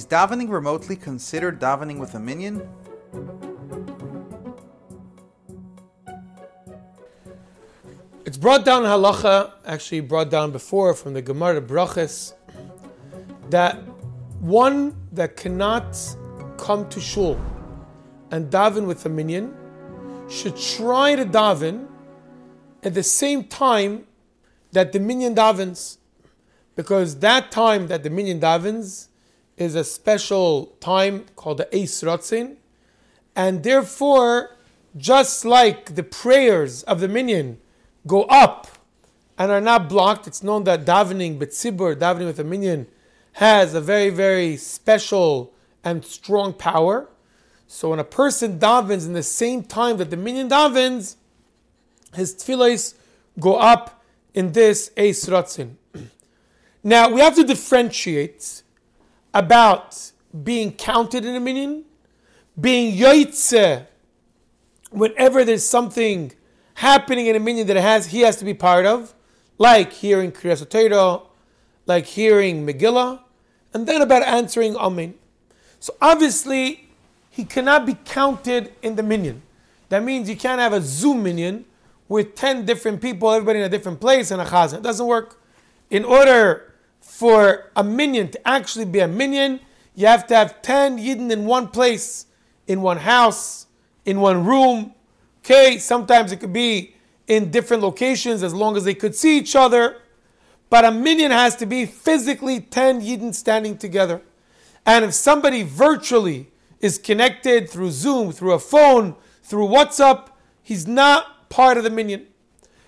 [0.00, 2.66] is davening remotely considered davening with a minyan?
[8.24, 12.32] It's brought down halacha, actually brought down before from the Gemara Brachas,
[13.50, 13.76] that
[14.40, 15.98] one that cannot
[16.56, 17.38] come to shul
[18.30, 19.54] and daven with a minyan
[20.30, 21.86] should try to daven
[22.82, 24.06] at the same time
[24.72, 25.98] that the minyan davens,
[26.74, 29.09] because that time that the minyan davens
[29.60, 32.56] is a special time called the Eis Ratzin,
[33.36, 34.56] and therefore,
[34.96, 37.58] just like the prayers of the minyan
[38.06, 38.66] go up
[39.38, 42.86] and are not blocked, it's known that davening, betzibur, davening with a minyan,
[43.34, 45.52] has a very, very special
[45.84, 47.08] and strong power.
[47.66, 51.16] So when a person davens in the same time that the minyan davens,
[52.14, 52.94] his tefillahs
[53.38, 54.02] go up
[54.32, 55.74] in this Eis Ratzin.
[56.82, 58.62] Now we have to differentiate
[59.32, 60.12] about
[60.44, 61.84] being counted in a minyan,
[62.60, 63.86] being yoitze
[64.90, 66.32] whenever there's something
[66.74, 69.14] happening in a minyan that has he has to be part of,
[69.58, 71.22] like hearing Kriyas Torah,
[71.86, 73.20] like hearing Megillah,
[73.72, 75.14] and then about answering Amen.
[75.78, 76.88] So obviously,
[77.30, 79.42] he cannot be counted in the minyan.
[79.88, 81.64] That means you can't have a Zoom minyan
[82.08, 84.78] with 10 different people, everybody in a different place, and a chazan.
[84.78, 85.40] It doesn't work.
[85.90, 86.69] In order
[87.00, 89.60] for a minyan to actually be a minyan,
[89.94, 92.26] you have to have 10 yidden in one place,
[92.66, 93.66] in one house,
[94.04, 94.94] in one room.
[95.44, 96.94] Okay, sometimes it could be
[97.26, 100.02] in different locations as long as they could see each other.
[100.68, 104.22] But a minyan has to be physically 10 yidden standing together.
[104.86, 106.48] And if somebody virtually
[106.80, 110.28] is connected through Zoom, through a phone, through WhatsApp,
[110.62, 112.26] he's not part of the minyan.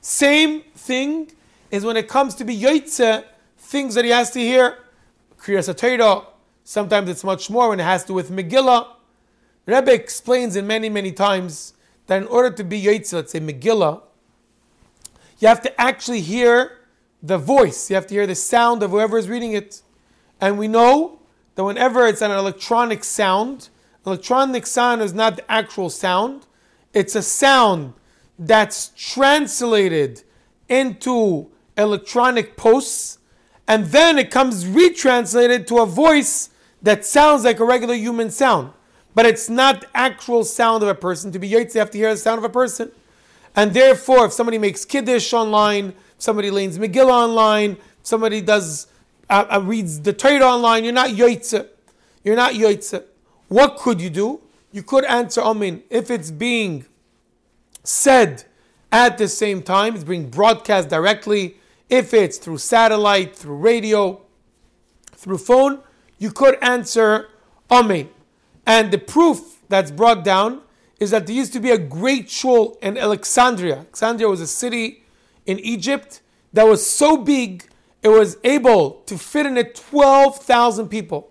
[0.00, 1.30] Same thing
[1.70, 3.24] is when it comes to be yoitze,
[3.66, 4.78] things that he has to hear.
[5.38, 6.26] Kriyas Torah,
[6.64, 8.86] sometimes it's much more when it has to do with Megillah.
[9.66, 11.74] Rebbe explains in many, many times
[12.06, 14.02] that in order to be yoitze, let's say Megillah,
[15.38, 16.78] you have to actually hear
[17.22, 17.90] the voice.
[17.90, 19.82] You have to hear the sound of whoever is reading it.
[20.40, 21.20] And we know
[21.56, 23.68] that whenever it's an electronic sound,
[24.06, 26.46] electronic sound is not the actual sound.
[26.94, 27.94] It's a sound
[28.38, 30.22] that's translated
[30.68, 33.18] into electronic posts,
[33.68, 36.50] and then it comes retranslated to a voice
[36.82, 38.72] that sounds like a regular human sound.
[39.14, 41.32] But it's not actual sound of a person.
[41.32, 42.92] To be yotze, you have to hear the sound of a person.
[43.56, 48.86] And therefore, if somebody makes Kiddush online, somebody leins Megillah online, somebody does
[49.28, 51.66] uh, uh, reads the Torah online, you're not yotze.
[52.22, 53.02] You're not yotze.
[53.48, 54.40] What could you do?
[54.72, 56.86] You could answer Amen if it's being
[57.82, 58.44] said
[58.92, 61.56] at the same time, it's being broadcast directly.
[61.88, 64.22] If it's through satellite, through radio,
[65.12, 65.80] through phone,
[66.18, 67.28] you could answer
[67.70, 68.08] Amen.
[68.64, 70.62] And the proof that's brought down
[70.98, 73.78] is that there used to be a great shul in Alexandria.
[73.78, 75.04] Alexandria was a city
[75.44, 76.20] in Egypt
[76.52, 77.64] that was so big
[78.02, 81.30] it was able to fit in it 12,000 people.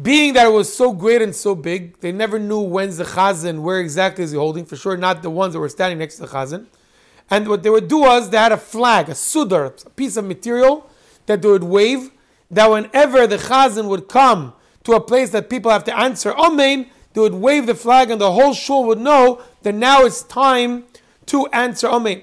[0.00, 3.60] Being that it was so great and so big, they never knew when's the chazan,
[3.60, 4.64] where exactly is he holding.
[4.64, 6.66] For sure, not the ones that were standing next to the chazan.
[7.30, 10.24] And what they would do was they had a flag, a sudar, a piece of
[10.24, 10.90] material
[11.26, 12.10] that they would wave.
[12.50, 16.86] That whenever the chazan would come to a place that people have to answer amen,
[17.12, 20.84] they would wave the flag, and the whole shul would know that now it's time
[21.26, 22.22] to answer amen.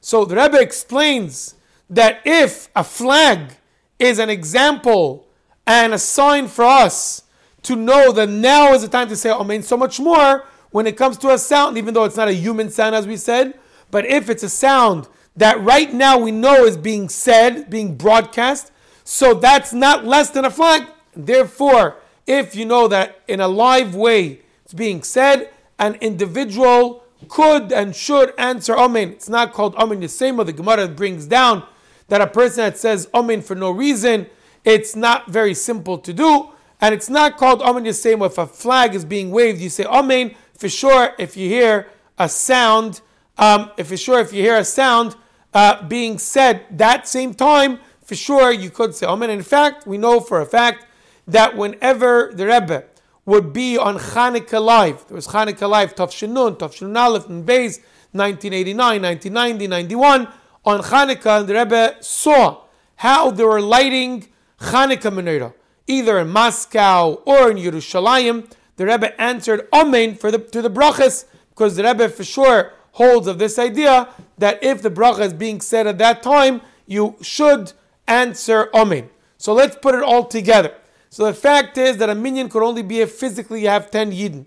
[0.00, 1.54] So the Rebbe explains
[1.90, 3.54] that if a flag
[3.98, 5.26] is an example
[5.66, 7.22] and a sign for us
[7.62, 10.96] to know that now is the time to say Amen, so much more when it
[10.96, 13.58] comes to a sound, even though it's not a human sound, as we said,
[13.94, 15.06] but if it's a sound
[15.36, 18.72] that right now we know is being said, being broadcast,
[19.04, 20.88] so that's not less than a flag.
[21.14, 27.70] Therefore, if you know that in a live way it's being said, an individual could
[27.70, 29.10] and should answer Amen.
[29.10, 30.44] It's not called Amen Yisema.
[30.44, 31.62] The Gemara brings down
[32.08, 34.26] that a person that says Amen for no reason,
[34.64, 36.50] it's not very simple to do.
[36.80, 38.26] And it's not called Amen Yisema.
[38.26, 40.34] If a flag is being waved, you say Amen.
[40.58, 43.00] For sure, if you hear a sound,
[43.38, 45.16] um, if for sure, if you hear a sound
[45.52, 49.30] uh, being said that same time, for sure you could say Amen.
[49.30, 50.86] In fact, we know for a fact
[51.26, 52.84] that whenever the Rebbe
[53.24, 55.06] would be on Chanukah Live.
[55.08, 57.80] There was Chanukah Live, Tof Shin Nun, Tov Shinun Aleph, and Beis,
[58.12, 60.28] 1989, 1990, 91.
[60.66, 62.62] On Chanukah, the Rebbe saw
[62.96, 64.28] how they were lighting
[64.60, 65.54] Chanukah menorah,
[65.86, 68.50] either in Moscow or in Yerushalayim.
[68.76, 73.26] The Rebbe answered Amen for the, to the brachas, because the Rebbe for sure holds
[73.26, 74.08] of this idea
[74.38, 77.72] that if the bracha is being said at that time, you should
[78.06, 79.10] answer Amen.
[79.36, 80.74] So let's put it all together.
[81.10, 84.12] So the fact is that a minyan could only be if physically you have 10
[84.12, 84.46] yidden.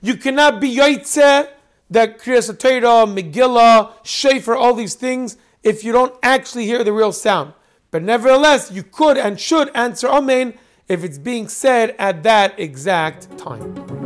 [0.00, 1.48] You cannot be yoitze,
[1.90, 7.12] that Kriyas Torah, Megillah, Shofar, all these things, if you don't actually hear the real
[7.12, 7.52] sound.
[7.90, 10.54] But nevertheless, you could and should answer Amen
[10.88, 14.05] if it's being said at that exact time.